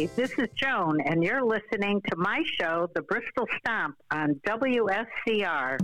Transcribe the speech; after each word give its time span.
Hi, 0.00 0.08
this 0.16 0.30
is 0.38 0.48
Joan, 0.56 0.98
and 1.02 1.22
you're 1.22 1.44
listening 1.44 2.00
to 2.08 2.16
my 2.16 2.42
show, 2.58 2.88
The 2.94 3.02
Bristol 3.02 3.46
Stomp, 3.58 3.96
on 4.10 4.40
WSCR. 4.46 5.78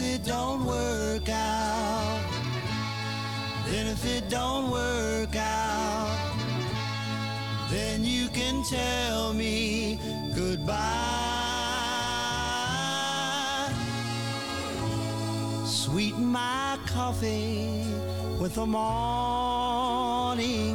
If 0.00 0.14
it 0.14 0.24
don't 0.24 0.64
work 0.64 1.28
out, 1.28 2.20
then 3.66 3.86
if 3.86 4.06
it 4.06 4.30
don't 4.30 4.70
work 4.70 5.36
out, 5.36 6.08
then 7.70 8.02
you 8.02 8.28
can 8.28 8.64
tell 8.64 9.34
me 9.34 10.00
goodbye. 10.34 10.78
Sweeten 15.66 16.24
my 16.24 16.78
coffee 16.86 17.84
with 18.40 18.56
a 18.56 18.66
morning 18.66 18.88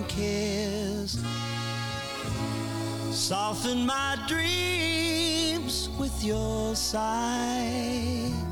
kiss. 0.08 1.18
Soften 3.12 3.88
my 3.88 4.18
dreams 4.28 5.90
with 5.98 6.24
your 6.24 6.76
sigh. 6.76 8.45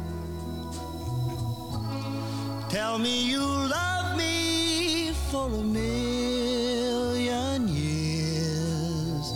Tell 2.73 2.97
me 2.97 3.29
you 3.29 3.39
love 3.39 4.17
me 4.17 5.11
for 5.29 5.45
a 5.45 5.61
million 5.61 7.67
years. 7.67 9.33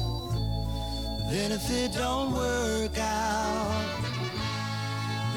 Then 1.29 1.51
if 1.51 1.69
it 1.69 1.93
don't 1.93 2.33
work 2.33 2.97
out, 2.97 4.01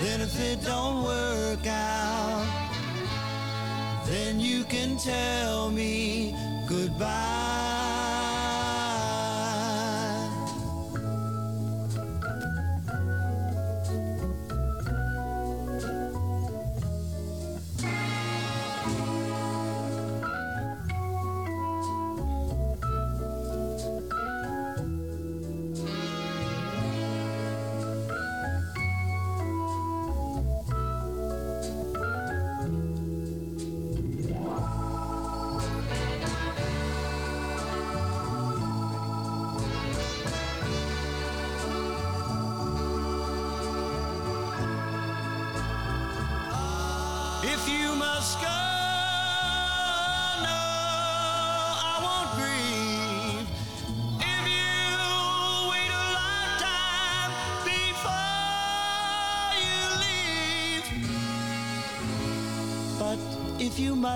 then 0.00 0.23
if 0.23 0.41
it 0.41 0.64
don't 0.64 1.05
work 1.05 1.67
out, 1.67 2.73
then 4.06 4.41
you 4.41 4.64
can 4.64 4.96
tell 4.96 5.70
me 5.70 6.34
goodbye. 6.67 7.69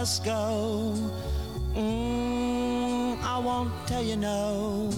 Must 0.04 0.22
go, 0.22 0.92
mm, 1.74 3.16
I 3.22 3.38
won't 3.38 3.72
tell 3.86 4.02
you 4.02 4.16
no. 4.16 4.90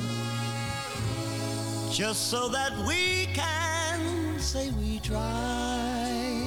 Just 1.92 2.28
so 2.28 2.48
that 2.48 2.72
we 2.88 3.26
can 3.32 4.00
say 4.40 4.72
we 4.80 4.98
tried. 4.98 6.42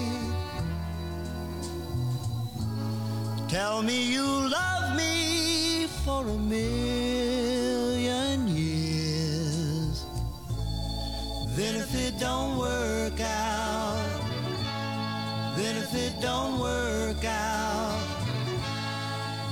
Tell 3.47 3.81
me 3.81 4.11
you 4.11 4.27
love 4.27 4.93
me 4.97 5.87
for 6.03 6.27
a 6.27 6.37
million 6.57 8.45
years. 8.45 10.05
Then 11.55 11.75
if 11.75 11.95
it 11.95 12.19
don't 12.19 12.57
work 12.57 13.21
out, 13.21 14.19
then 15.55 15.77
if 15.77 15.95
it 15.95 16.19
don't 16.19 16.59
work 16.59 17.23
out, 17.23 17.98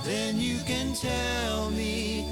then 0.07 0.39
you 0.39 0.57
can 0.65 0.93
tell 0.93 1.69
me 1.71 2.25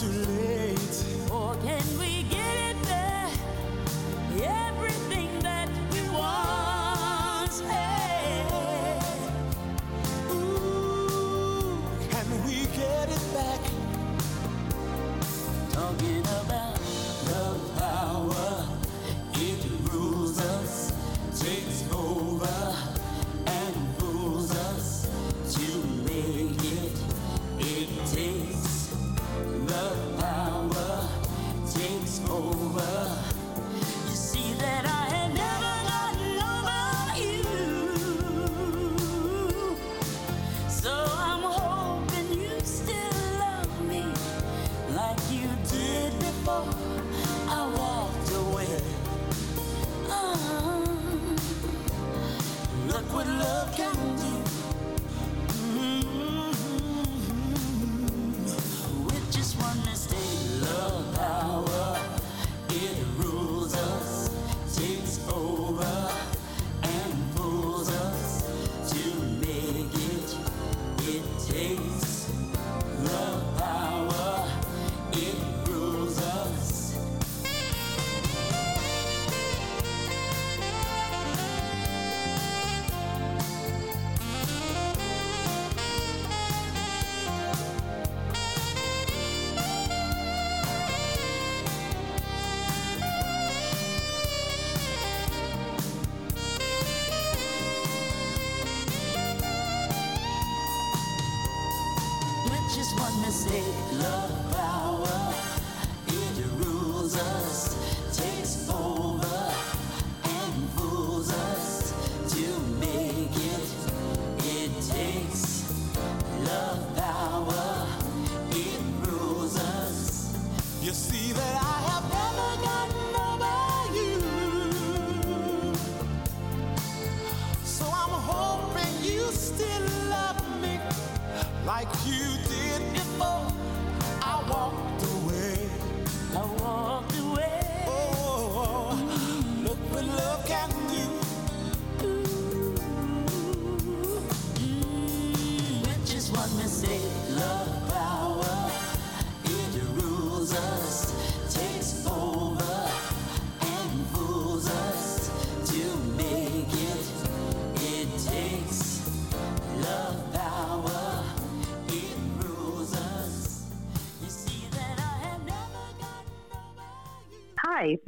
Hi, 0.00 0.37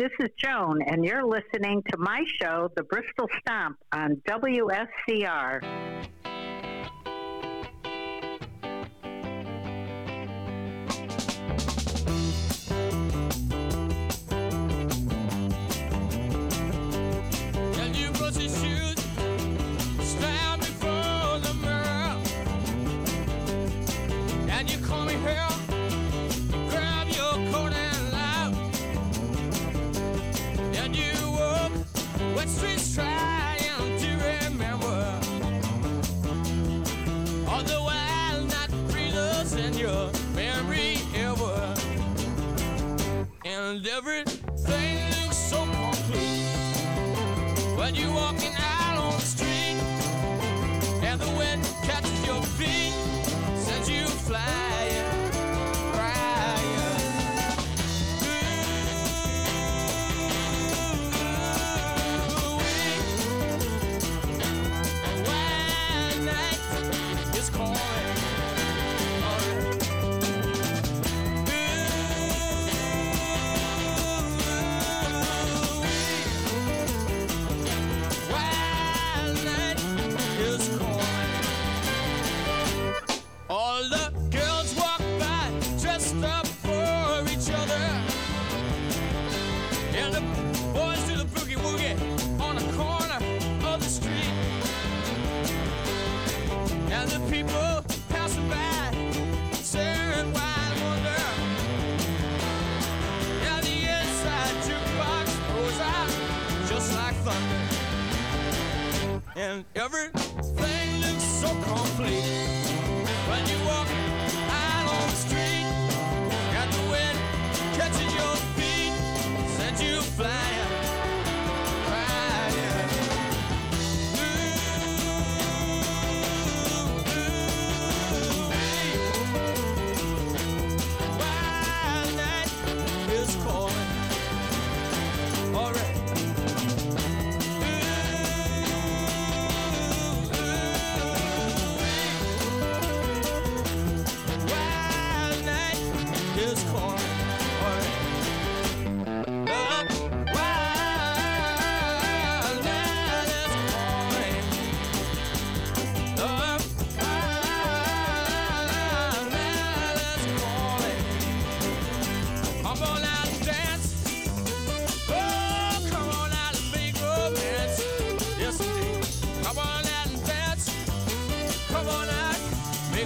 this 0.00 0.12
is 0.18 0.30
Joan, 0.38 0.80
and 0.86 1.04
you're 1.04 1.26
listening 1.26 1.82
to 1.90 1.98
my 1.98 2.24
show, 2.40 2.70
The 2.74 2.84
Bristol 2.84 3.28
Stomp, 3.40 3.76
on 3.92 4.16
WSCR. 4.26 5.60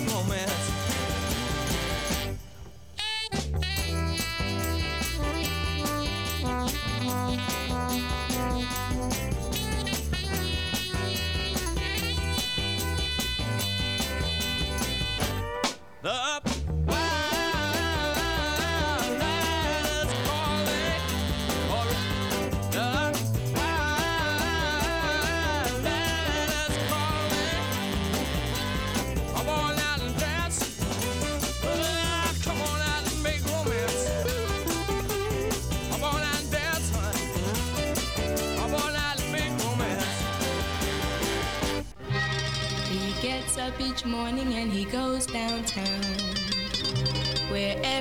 Make 0.00 0.10
romance. 0.12 0.83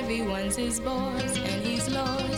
Everyone's 0.04 0.56
his 0.56 0.80
boss 0.80 1.34
and 1.38 1.64
he's 1.64 1.88
lost 1.88 2.33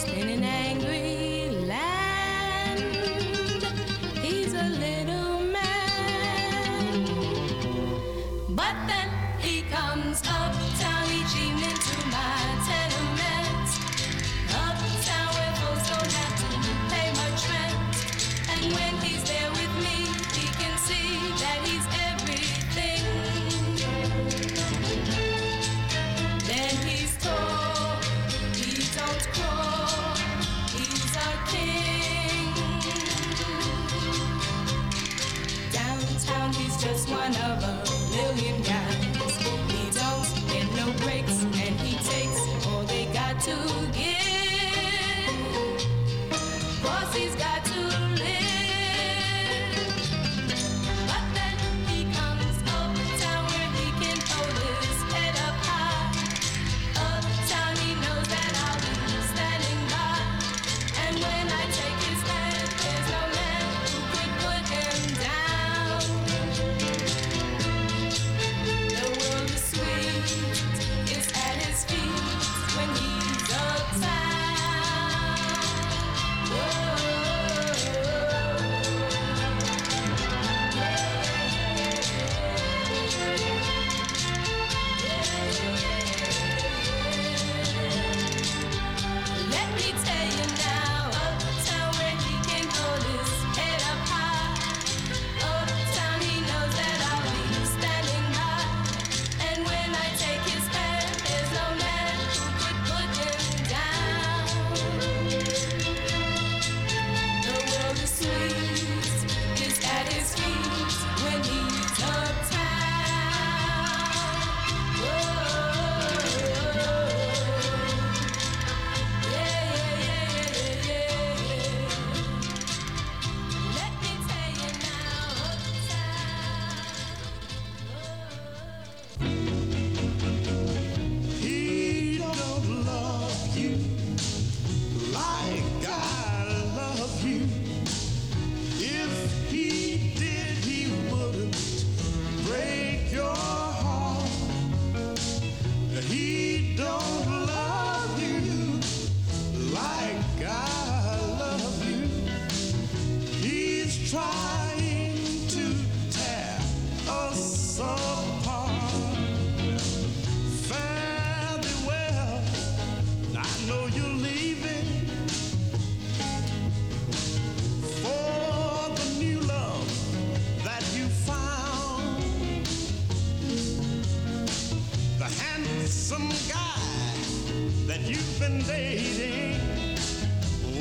you've 178.09 178.38
been 178.38 178.59
dating. 178.62 179.59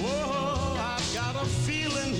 Whoa, 0.01 0.77
I've 0.77 1.13
got 1.13 1.35
a 1.41 1.45
feeling 1.45 2.14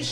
He 0.00 0.06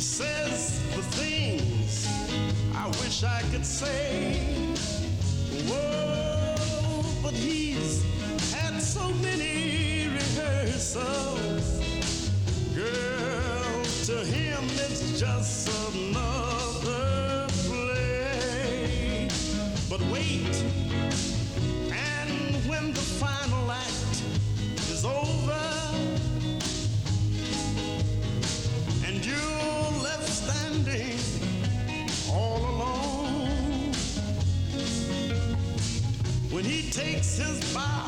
says 0.00 0.80
the 0.94 1.02
things 1.18 2.06
I 2.76 2.86
wish 3.02 3.24
I 3.24 3.42
could 3.50 3.66
say. 3.66 4.38
Whoa, 5.66 7.02
but 7.24 7.32
he's 7.32 8.04
had 8.52 8.80
so 8.80 9.08
many 9.14 10.06
rehearsals. 10.14 11.80
Girl, 12.72 13.82
to 14.06 14.24
him 14.24 14.62
it's 14.86 15.18
just 15.18 15.68
another 15.92 17.48
play. 17.66 19.28
But 19.90 20.00
wait. 20.02 20.87
takes 36.98 37.36
his 37.36 37.72
bow. 37.72 38.07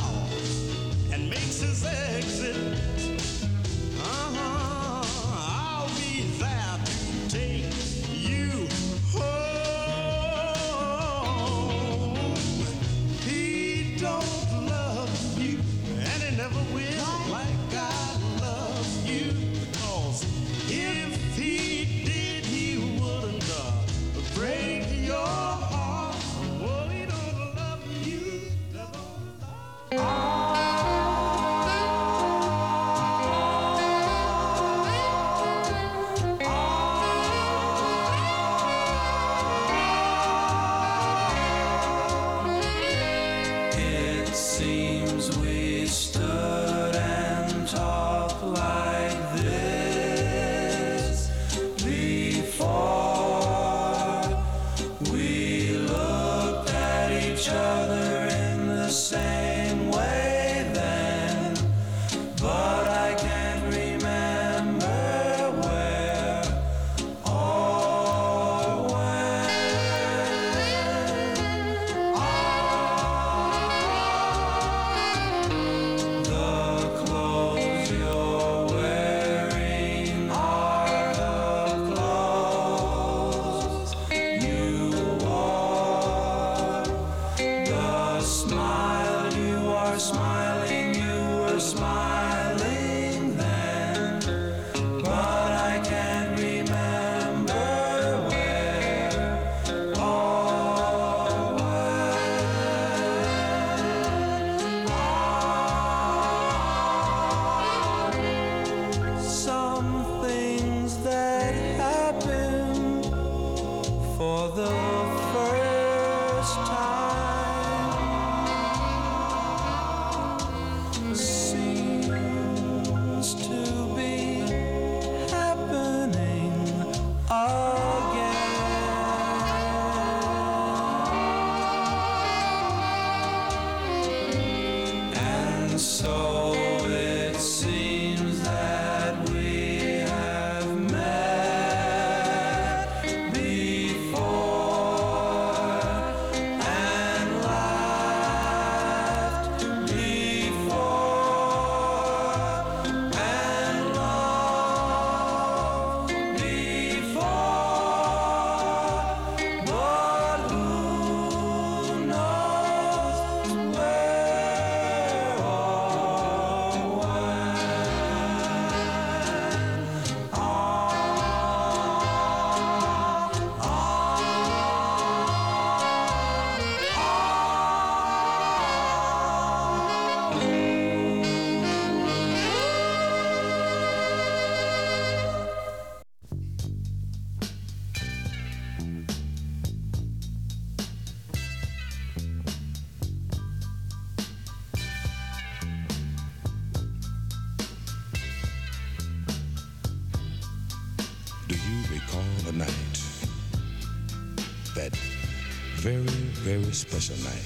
special 206.81 207.17
night. 207.17 207.45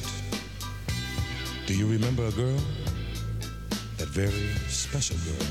Do 1.67 1.77
you 1.77 1.89
remember 1.89 2.25
a 2.25 2.31
girl? 2.31 2.57
That 3.97 4.07
very 4.07 4.47
special 4.69 5.17
girl. 5.27 5.49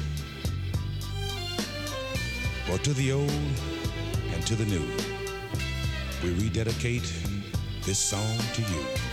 Well, 2.70 2.78
to 2.78 2.94
the 2.94 3.12
old 3.12 3.30
and 4.34 4.48
to 4.48 4.56
the 4.56 4.64
new, 4.66 4.88
we 6.24 6.30
rededicate 6.42 7.12
this 7.82 8.00
song 8.00 8.38
to 8.54 8.62
you. 8.62 9.13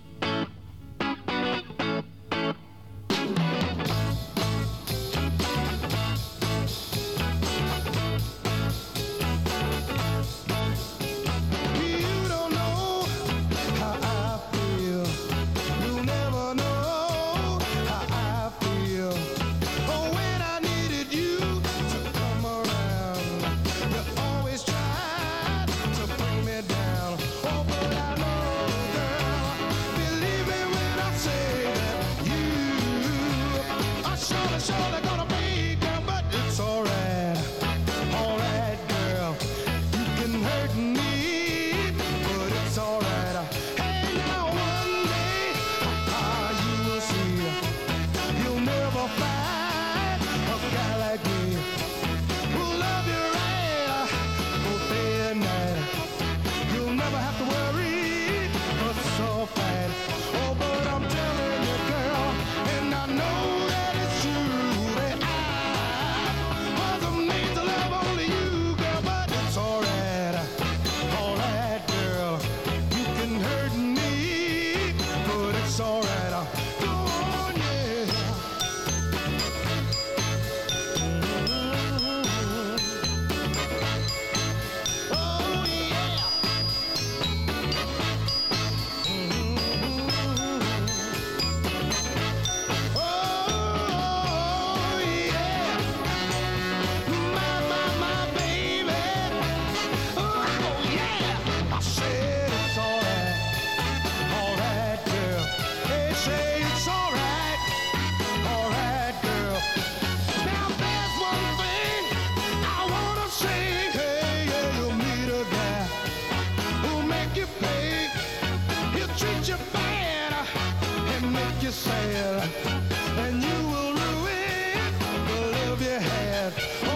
Oh. 126.59 126.90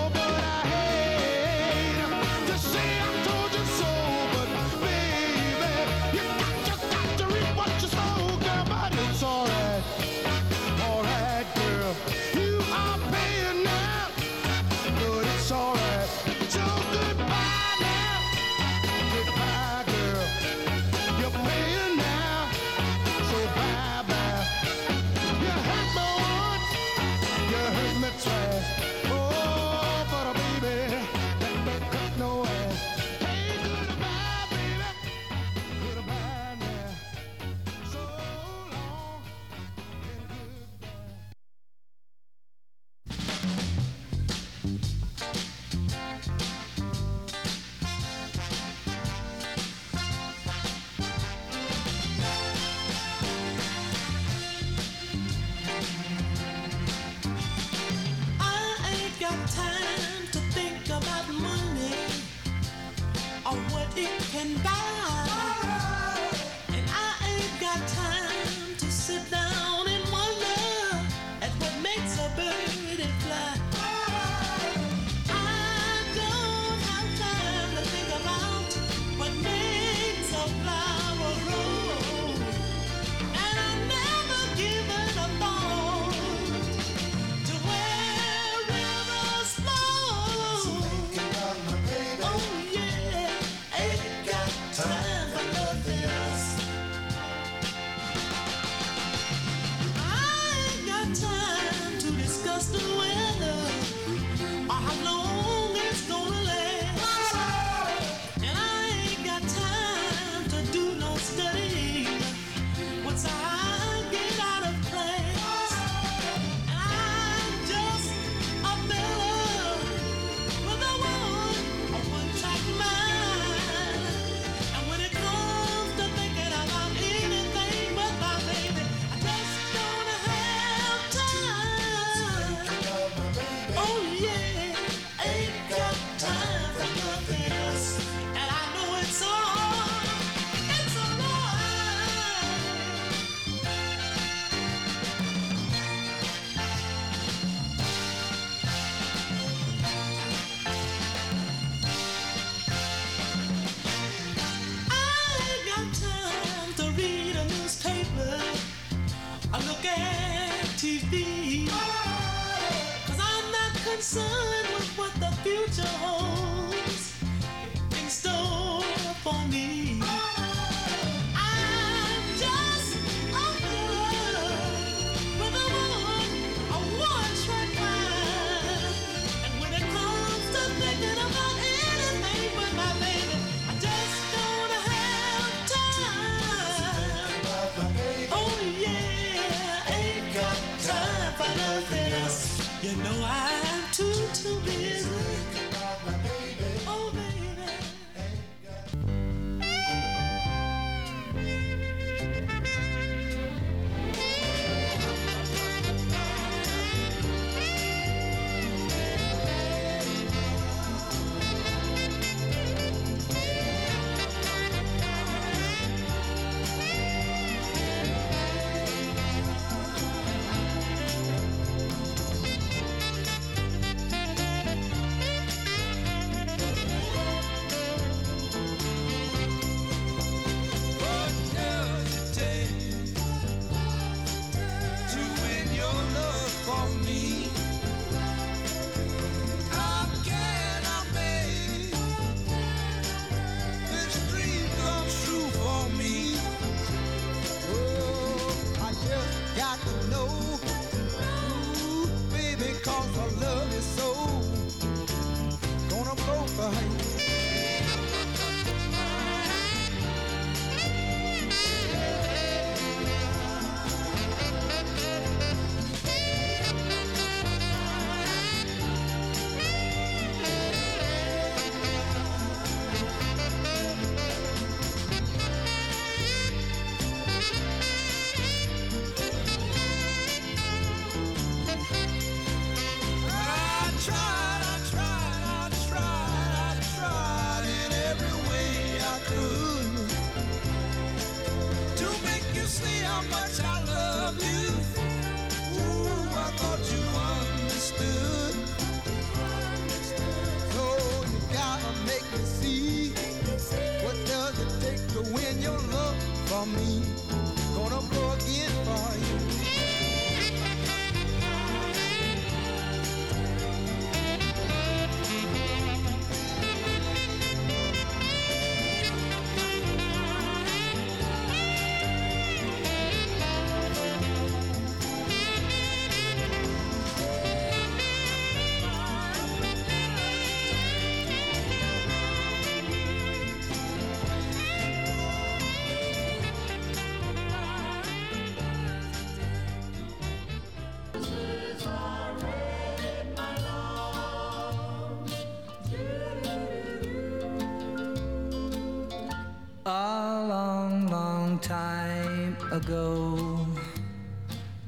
Ago, 352.86 353.66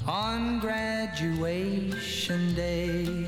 on 0.06 0.60
graduation 0.60 2.54
day, 2.54 3.26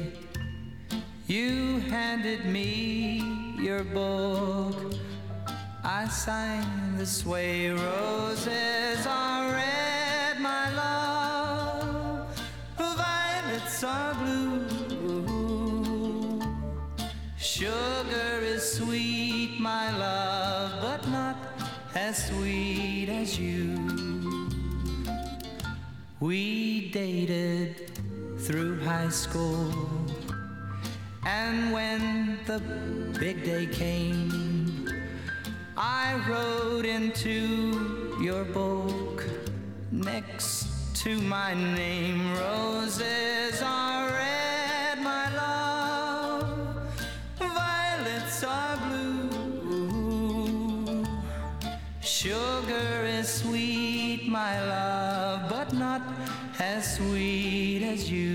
you 1.26 1.80
handed 1.90 2.46
me 2.46 3.24
your 3.60 3.84
book. 3.84 4.94
I 5.84 6.08
signed 6.08 7.00
this 7.00 7.26
way 7.26 7.72
roses 7.72 9.08
are 9.08 9.52
red, 9.54 10.40
my 10.40 10.72
love, 10.76 12.28
violets 12.78 13.84
are 13.84 14.14
blue. 14.14 14.68
Sugar 17.38 18.40
is 18.44 18.74
sweet, 18.74 19.60
my 19.60 19.98
love, 19.98 20.82
but 20.82 21.08
not 21.10 21.38
as 21.96 22.28
sweet 22.28 22.89
We 26.30 26.92
dated 26.92 27.90
through 28.38 28.80
high 28.82 29.10
school, 29.10 29.74
and 31.26 31.74
when 31.74 32.38
the 32.46 32.60
big 33.20 33.44
day 33.44 33.66
came, 33.66 34.88
I 35.76 36.22
wrote 36.30 36.86
into 36.86 38.16
your 38.22 38.44
book 38.44 39.26
next 39.92 40.68
to 40.98 41.20
my 41.20 41.56
name. 41.56 42.36
Roses 42.36 43.39
sweet 57.00 57.82
as 57.82 58.12
you. 58.12 58.29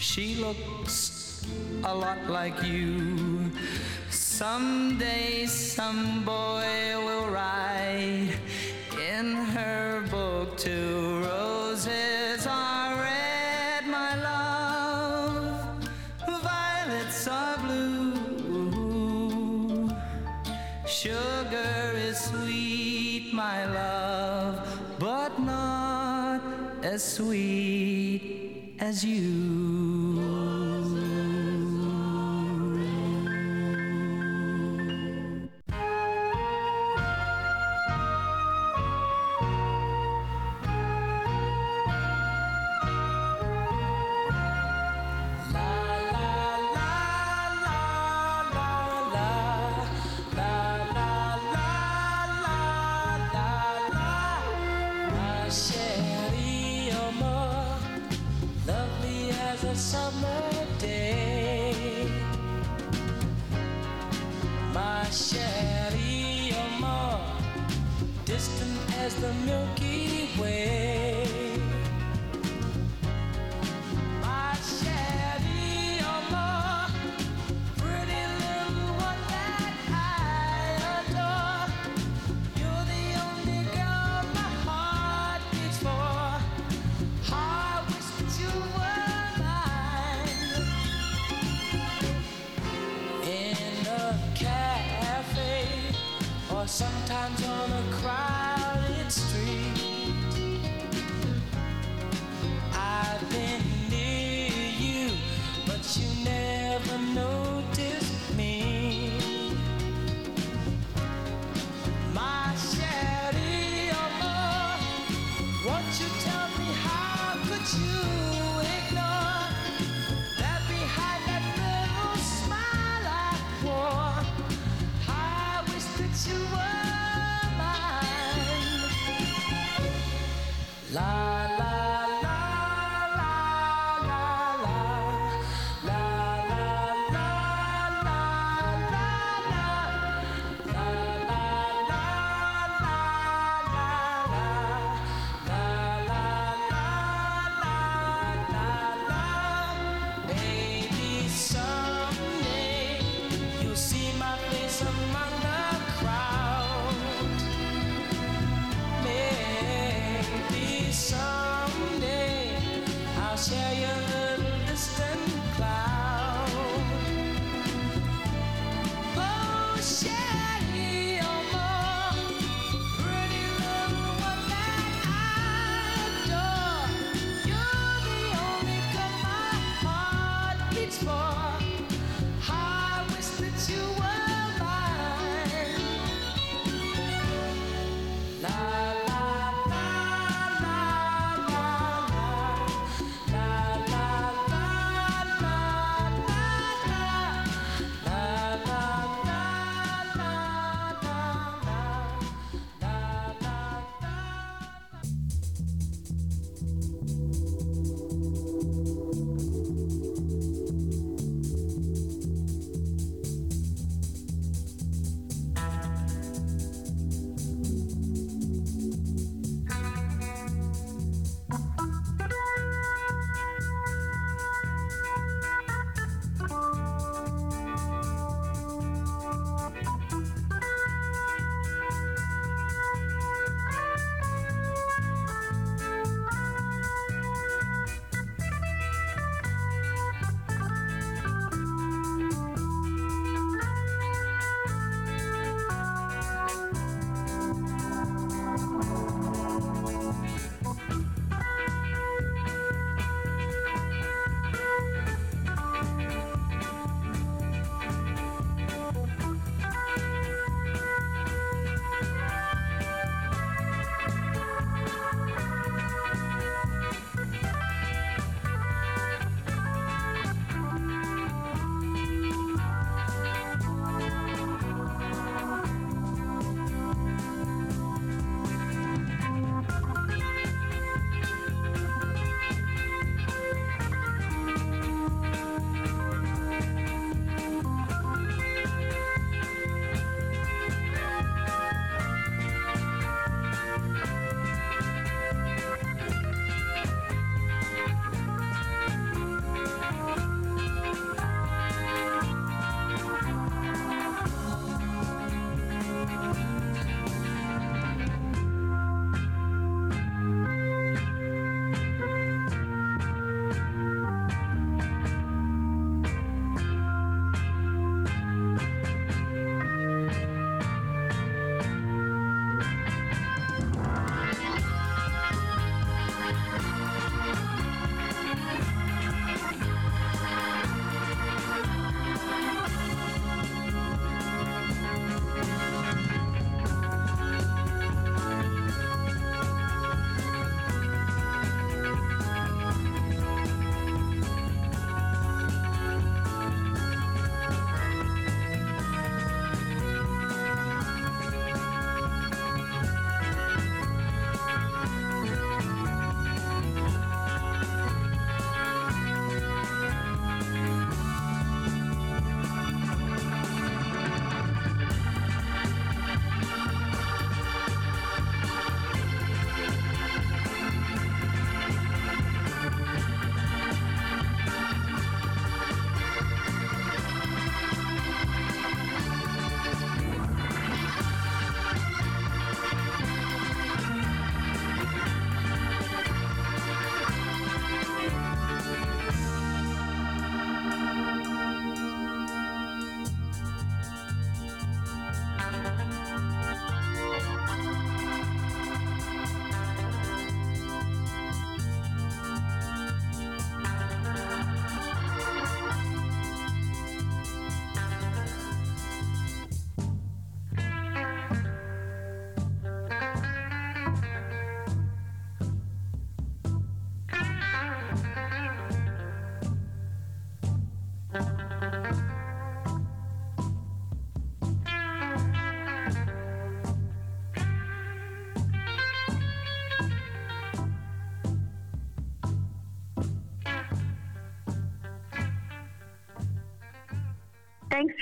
She 0.00 0.36
looks 0.36 1.44
a 1.84 1.94
lot 1.94 2.26
like 2.26 2.62
you. 2.62 3.52
Someday 4.08 5.44
some 5.44 6.24
boy 6.24 6.96
will 6.96 7.28
write 7.28 8.32
in 8.98 9.34
her 9.34 10.02
book 10.10 10.56
two 10.56 11.20
roses 11.22 12.46
are 12.48 12.96
red, 12.96 13.86
my 13.86 14.16
love. 14.22 15.84
Violets 16.26 17.28
are 17.28 17.58
blue. 17.58 18.70
Sugar 20.86 21.92
is 21.94 22.18
sweet, 22.18 23.34
my 23.34 23.66
love, 23.66 24.66
but 24.98 25.38
not 25.38 26.40
as 26.82 27.04
sweet 27.04 28.76
as 28.80 29.04
you. 29.04 29.69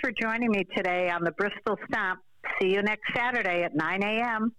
For 0.08 0.12
joining 0.12 0.50
me 0.50 0.64
today 0.74 1.10
on 1.10 1.22
the 1.22 1.32
Bristol 1.32 1.76
Stomp. 1.86 2.20
See 2.58 2.68
you 2.68 2.80
next 2.80 3.02
Saturday 3.14 3.62
at 3.62 3.74
9 3.74 4.02
a.m. 4.02 4.54